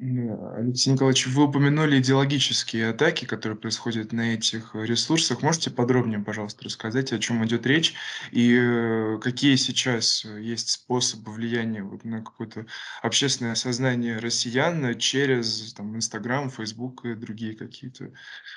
Алексей 0.00 0.90
Николаевич, 0.90 1.28
вы 1.28 1.44
упомянули 1.44 2.00
идеологические 2.00 2.90
атаки, 2.90 3.26
которые 3.26 3.56
происходят 3.56 4.12
на 4.12 4.34
этих 4.34 4.74
ресурсах. 4.74 5.42
Можете 5.42 5.70
подробнее, 5.70 6.18
пожалуйста, 6.18 6.64
рассказать, 6.64 7.12
о 7.12 7.18
чем 7.20 7.44
идет 7.44 7.64
речь 7.64 7.94
и 8.32 8.58
э, 8.58 9.18
какие 9.20 9.54
сейчас 9.54 10.24
есть 10.24 10.70
способы 10.70 11.30
влияния 11.30 11.84
вот 11.84 12.04
на 12.04 12.24
какое-то 12.24 12.66
общественное 13.02 13.54
сознание 13.54 14.18
россиян 14.18 14.98
через 14.98 15.72
там, 15.74 15.94
Инстаграм, 15.94 16.50
Фейсбук 16.50 17.04
и 17.04 17.14
другие 17.14 17.56
какие-то 17.56 18.10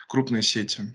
крупные 0.07 0.41
сети? 0.41 0.85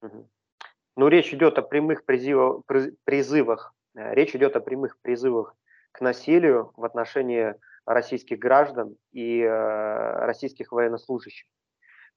Ну, 0.00 1.08
речь 1.08 1.34
идет 1.34 1.58
о 1.58 1.62
прямых 1.62 2.06
призывах, 2.06 2.62
призывах, 3.04 3.74
э, 3.96 4.14
речь 4.14 4.34
идет 4.34 4.56
о 4.56 4.60
прямых 4.60 4.96
призывах 5.02 5.54
к 5.92 6.00
насилию 6.00 6.72
в 6.76 6.84
отношении 6.86 7.54
российских 7.86 8.38
граждан 8.38 8.96
и 9.12 9.40
э, 9.40 10.26
российских 10.26 10.72
военнослужащих. 10.72 11.46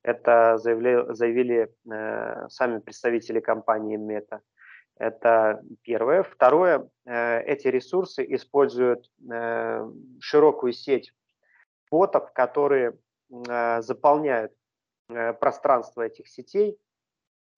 Это 0.01 0.57
заявили, 0.57 1.13
заявили 1.13 1.73
э, 1.91 2.47
сами 2.49 2.79
представители 2.79 3.39
компании 3.39 3.97
Мета. 3.97 4.41
Это 4.97 5.61
первое. 5.83 6.23
Второе, 6.23 6.89
э, 7.05 7.41
эти 7.43 7.67
ресурсы 7.67 8.25
используют 8.35 9.09
широкую 10.19 10.73
сеть 10.73 11.13
ботов, 11.89 12.33
которые 12.33 12.97
заполняют 13.29 14.51
пространство 15.39 16.01
этих 16.01 16.27
сетей 16.27 16.79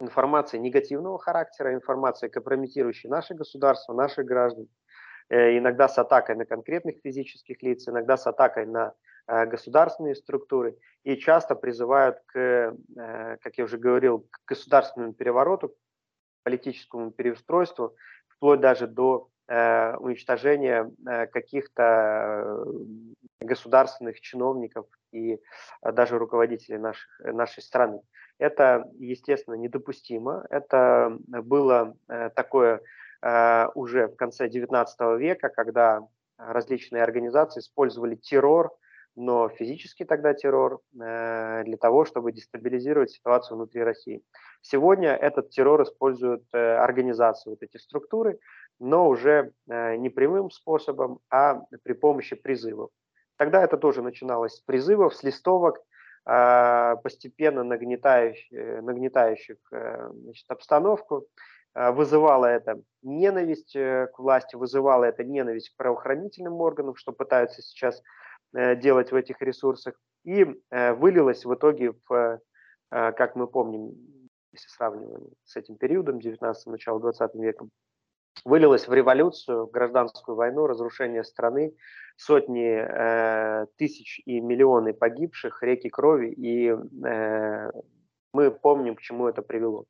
информация 0.02 0.60
негативного 0.60 1.18
характера, 1.20 1.74
информация, 1.74 2.30
компрометирующая 2.30 3.10
наше 3.10 3.34
государство, 3.34 3.94
наших 3.94 4.26
граждан, 4.26 4.68
иногда 5.32 5.88
с 5.88 5.98
атакой 5.98 6.36
на 6.36 6.46
конкретных 6.46 6.98
физических 7.04 7.62
лиц, 7.62 7.88
иногда 7.88 8.18
с 8.18 8.28
атакой 8.28 8.66
на 8.66 8.94
э, 9.28 9.46
государственные 9.46 10.16
структуры 10.16 10.78
и 11.04 11.16
часто 11.16 11.56
призывают 11.56 12.20
к, 12.26 12.38
э, 12.38 13.38
как 13.42 13.58
я 13.58 13.64
уже 13.64 13.78
говорил, 13.78 14.28
к 14.30 14.40
государственному 14.48 15.14
перевороту, 15.14 15.76
политическому 16.44 17.12
переустройству, 17.12 17.96
вплоть 18.28 18.60
даже 18.60 18.88
до 18.88 19.28
уничтожения 19.48 20.90
каких-то 21.34 22.64
государственных 23.42 24.22
чиновников 24.22 24.86
и 25.12 25.42
даже 25.82 26.18
руководителей 26.18 26.78
наших, 26.78 27.10
нашей 27.20 27.62
страны. 27.62 28.02
Это, 28.42 28.90
естественно, 28.98 29.54
недопустимо. 29.54 30.48
Это 30.50 31.16
было 31.28 31.96
э, 32.08 32.32
такое 32.36 32.78
э, 32.78 32.82
уже 33.76 34.08
в 34.08 34.16
конце 34.16 34.48
XIX 34.48 35.18
века, 35.18 35.50
когда 35.50 36.08
различные 36.38 37.04
организации 37.04 37.60
использовали 37.60 38.16
террор, 38.16 38.72
но 39.16 39.50
физический 39.50 40.06
тогда 40.06 40.34
террор, 40.34 40.80
э, 41.00 41.64
для 41.66 41.78
того, 41.78 42.06
чтобы 42.06 42.32
дестабилизировать 42.32 43.12
ситуацию 43.12 43.58
внутри 43.58 43.84
России. 43.84 44.24
Сегодня 44.62 45.10
этот 45.10 45.50
террор 45.50 45.84
используют 45.84 46.44
организации, 46.54 47.50
вот 47.50 47.62
эти 47.62 47.78
структуры, 47.78 48.40
но 48.80 49.08
уже 49.08 49.52
не 49.68 50.10
прямым 50.10 50.50
способом, 50.50 51.20
а 51.30 51.62
при 51.84 51.94
помощи 51.94 52.36
призывов. 52.36 52.90
Тогда 53.38 53.64
это 53.64 53.78
тоже 53.78 54.02
начиналось 54.02 54.58
с 54.58 54.62
призывов, 54.62 55.16
с 55.16 55.24
листовок, 55.24 55.82
постепенно 56.24 57.64
нагнетающих, 57.64 58.52
э, 58.52 58.82
нагнетающих 58.82 59.58
э, 59.72 60.10
значит, 60.14 60.46
обстановку. 60.50 61.26
А, 61.74 61.92
вызывало 61.92 62.46
это 62.46 62.82
ненависть 63.02 63.76
э, 63.76 64.08
к 64.14 64.20
власти, 64.20 64.56
вызывало 64.56 65.06
это 65.06 65.24
ненависть 65.24 65.70
к 65.70 65.78
правоохранительным 65.78 66.54
органам, 66.56 66.96
что 66.96 67.12
пытаются 67.12 67.62
сейчас 67.62 68.02
делать 68.54 69.14
в 69.14 69.16
этих 69.16 69.42
ресурсах, 69.42 69.94
и 70.26 70.44
вылилось 70.70 71.46
в 71.46 71.54
итоге 71.56 71.94
в, 72.10 72.42
как 72.90 73.38
мы 73.38 73.48
помним, 73.48 73.96
если 74.52 74.68
сравниваем 74.68 75.30
с 75.46 75.56
этим 75.56 75.78
периодом, 75.78 76.20
19 76.20 76.66
начало 76.66 77.00
20 77.00 77.34
веком, 77.36 77.72
вылилось 78.46 78.88
в 78.88 78.94
революцию, 78.94 79.68
в 79.68 79.72
гражданскую 79.72 80.36
войну, 80.36 80.68
разрушение 80.68 81.24
страны, 81.24 81.76
сотни 82.18 82.78
э, 82.78 83.66
тысяч 83.78 84.22
и 84.26 84.40
миллионы 84.40 84.94
погибших, 84.94 85.64
реки 85.64 85.90
крови, 85.90 86.32
и 86.32 86.70
э, 86.70 87.72
мы 88.34 88.52
помним, 88.52 88.96
к 88.96 89.02
чему 89.02 89.28
это 89.28 89.42
привело. 89.42 89.86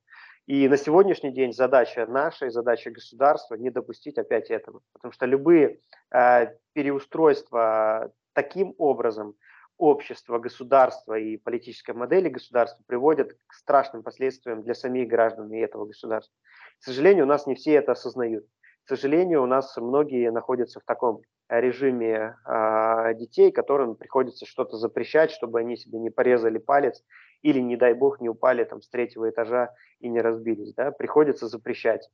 И 0.47 0.67
на 0.67 0.77
сегодняшний 0.77 1.31
день 1.31 1.53
задача 1.53 2.05
наша 2.07 2.47
и 2.47 2.49
задача 2.49 2.89
государства 2.89 3.55
не 3.55 3.69
допустить 3.69 4.17
опять 4.17 4.49
этого, 4.49 4.81
потому 4.93 5.11
что 5.11 5.25
любые 5.25 5.79
э, 6.13 6.47
переустройства 6.73 8.11
таким 8.33 8.73
образом 8.77 9.35
общества, 9.77 10.39
государства 10.39 11.17
и 11.17 11.37
политической 11.37 11.95
модели 11.95 12.29
государства 12.29 12.83
приводят 12.85 13.33
к 13.47 13.53
страшным 13.53 14.03
последствиям 14.03 14.63
для 14.63 14.73
самих 14.73 15.07
граждан 15.07 15.51
и 15.51 15.59
этого 15.59 15.85
государства. 15.85 16.35
К 16.79 16.83
сожалению, 16.83 17.25
у 17.25 17.27
нас 17.27 17.47
не 17.47 17.55
все 17.55 17.73
это 17.73 17.93
осознают. 17.93 18.45
К 18.85 18.89
сожалению, 18.89 19.43
у 19.43 19.47
нас 19.47 19.75
многие 19.77 20.31
находятся 20.31 20.79
в 20.79 20.83
таком 20.83 21.21
режиме 21.49 22.35
э, 22.45 23.13
детей, 23.15 23.51
которым 23.51 23.95
приходится 23.95 24.45
что-то 24.45 24.77
запрещать, 24.77 25.31
чтобы 25.31 25.59
они 25.59 25.75
себе 25.75 25.99
не 25.99 26.09
порезали 26.09 26.57
палец 26.57 27.03
или, 27.41 27.59
не 27.59 27.75
дай 27.75 27.93
бог, 27.93 28.21
не 28.21 28.29
упали 28.29 28.63
там 28.63 28.81
с 28.81 28.89
третьего 28.89 29.29
этажа 29.29 29.73
и 29.99 30.09
не 30.09 30.21
разбились. 30.21 30.73
Да? 30.73 30.91
Приходится 30.91 31.47
запрещать. 31.47 32.09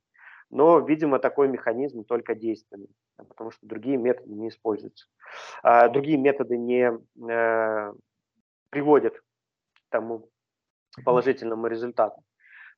Но, 0.50 0.78
видимо, 0.80 1.18
такой 1.18 1.48
механизм 1.48 2.04
только 2.04 2.34
действенный, 2.34 2.88
потому 3.16 3.50
что 3.50 3.66
другие 3.66 3.98
методы 3.98 4.32
не 4.32 4.48
используются. 4.48 5.06
А 5.62 5.88
другие 5.88 6.16
методы 6.16 6.56
не 6.56 6.90
э, 6.90 7.92
приводят 8.70 9.18
к 9.18 9.90
тому 9.90 10.30
положительному 11.04 11.66
результату. 11.66 12.22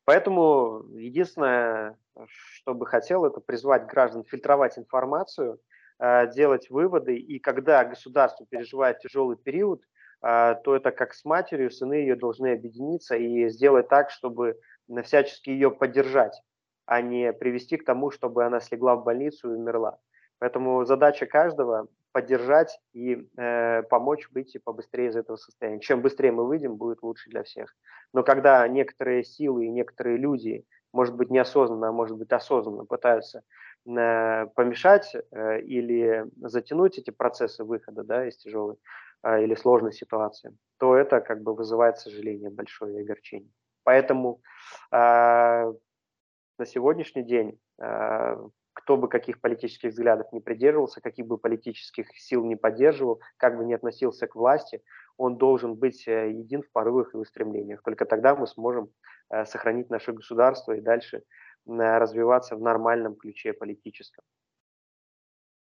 Поэтому 0.04 0.82
единственное, 0.96 1.96
что 2.26 2.74
бы 2.74 2.86
хотел, 2.86 3.24
это 3.24 3.40
призвать 3.40 3.86
граждан 3.86 4.24
фильтровать 4.24 4.76
информацию, 4.76 5.60
э, 6.00 6.32
делать 6.32 6.70
выводы, 6.70 7.16
и 7.16 7.38
когда 7.38 7.84
государство 7.84 8.44
переживает 8.46 8.98
тяжелый 8.98 9.36
период, 9.36 9.82
то 10.20 10.76
это 10.76 10.90
как 10.90 11.14
с 11.14 11.24
матерью, 11.24 11.70
сыны 11.70 11.94
ее 11.94 12.14
должны 12.14 12.52
объединиться 12.52 13.16
и 13.16 13.48
сделать 13.48 13.88
так, 13.88 14.10
чтобы 14.10 14.58
всячески 15.04 15.50
ее 15.50 15.70
поддержать, 15.70 16.42
а 16.86 17.00
не 17.00 17.32
привести 17.32 17.76
к 17.76 17.84
тому, 17.84 18.10
чтобы 18.10 18.44
она 18.44 18.60
слегла 18.60 18.96
в 18.96 19.04
больницу 19.04 19.50
и 19.50 19.56
умерла. 19.56 19.98
Поэтому 20.38 20.84
задача 20.84 21.26
каждого 21.26 21.88
поддержать 22.12 22.80
и 22.92 23.28
э, 23.36 23.82
помочь 23.84 24.28
выйти 24.32 24.58
побыстрее 24.58 25.08
из 25.08 25.16
этого 25.16 25.36
состояния. 25.36 25.80
Чем 25.80 26.02
быстрее 26.02 26.32
мы 26.32 26.46
выйдем, 26.46 26.76
будет 26.76 27.02
лучше 27.02 27.30
для 27.30 27.42
всех. 27.42 27.74
Но 28.12 28.22
когда 28.22 28.66
некоторые 28.66 29.22
силы 29.22 29.66
и 29.66 29.70
некоторые 29.70 30.16
люди, 30.16 30.64
может 30.92 31.14
быть 31.14 31.30
неосознанно, 31.30 31.88
а 31.88 31.92
может 31.92 32.16
быть 32.16 32.32
осознанно 32.32 32.84
пытаются 32.84 33.42
э, 33.86 34.46
помешать 34.54 35.14
э, 35.14 35.60
или 35.60 36.26
затянуть 36.40 36.98
эти 36.98 37.10
процессы 37.10 37.62
выхода 37.62 38.02
да, 38.02 38.26
из 38.26 38.36
тяжелой 38.38 38.76
или 39.24 39.54
сложной 39.54 39.92
ситуации, 39.92 40.56
то 40.78 40.96
это 40.96 41.20
как 41.20 41.42
бы 41.42 41.54
вызывает 41.54 41.98
сожаление 41.98 42.50
большое 42.50 42.98
и 42.98 43.02
огорчение. 43.02 43.50
Поэтому 43.84 44.40
э, 44.92 44.96
на 44.96 46.66
сегодняшний 46.66 47.22
день 47.22 47.58
э, 47.82 48.36
кто 48.72 48.96
бы 48.96 49.08
каких 49.08 49.40
политических 49.40 49.90
взглядов 49.90 50.32
не 50.32 50.40
придерживался, 50.40 51.00
каких 51.00 51.26
бы 51.26 51.38
политических 51.38 52.06
сил 52.16 52.44
не 52.44 52.56
поддерживал, 52.56 53.20
как 53.36 53.56
бы 53.56 53.64
не 53.64 53.74
относился 53.74 54.26
к 54.26 54.36
власти, 54.36 54.82
он 55.16 55.36
должен 55.36 55.74
быть 55.74 56.06
э, 56.08 56.30
един 56.30 56.62
в 56.62 56.70
порывах 56.72 57.14
и 57.14 57.18
устремлениях. 57.18 57.82
Только 57.82 58.06
тогда 58.06 58.34
мы 58.34 58.46
сможем 58.46 58.90
э, 59.30 59.44
сохранить 59.44 59.90
наше 59.90 60.12
государство 60.12 60.72
и 60.72 60.80
дальше 60.80 61.22
развиваться 61.66 62.56
в 62.56 62.62
нормальном 62.62 63.14
ключе 63.14 63.52
политическом. 63.52 64.24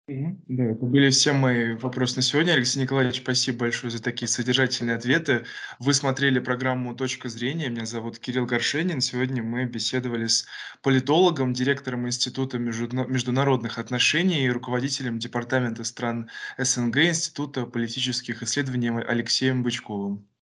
Да, 0.09 0.64
это 0.64 0.87
были 0.87 1.11
все 1.11 1.35
мои 1.35 1.75
вопросы 1.75 2.16
на 2.16 2.23
сегодня. 2.23 2.53
Алексей 2.53 2.81
Николаевич, 2.81 3.18
спасибо 3.18 3.59
большое 3.59 3.90
за 3.90 4.03
такие 4.03 4.27
содержательные 4.27 4.97
ответы. 4.97 5.44
Вы 5.79 5.92
смотрели 5.92 6.38
программу 6.38 6.94
«Точка 6.94 7.29
зрения». 7.29 7.68
Меня 7.68 7.85
зовут 7.85 8.18
Кирилл 8.18 8.47
Горшенин. 8.47 9.03
Сегодня 9.03 9.42
мы 9.42 9.66
беседовали 9.66 10.27
с 10.27 10.47
политологом, 10.83 11.53
директором 11.53 12.07
Института 12.07 12.59
международных 12.59 13.79
отношений 13.79 14.47
и 14.47 14.51
руководителем 14.51 15.18
Департамента 15.18 15.85
стран 15.85 16.31
СНГ 16.57 16.97
Института 16.97 17.66
политических 17.66 18.42
исследований 18.42 18.88
Алексеем 18.88 19.62
Бычковым. 19.62 20.29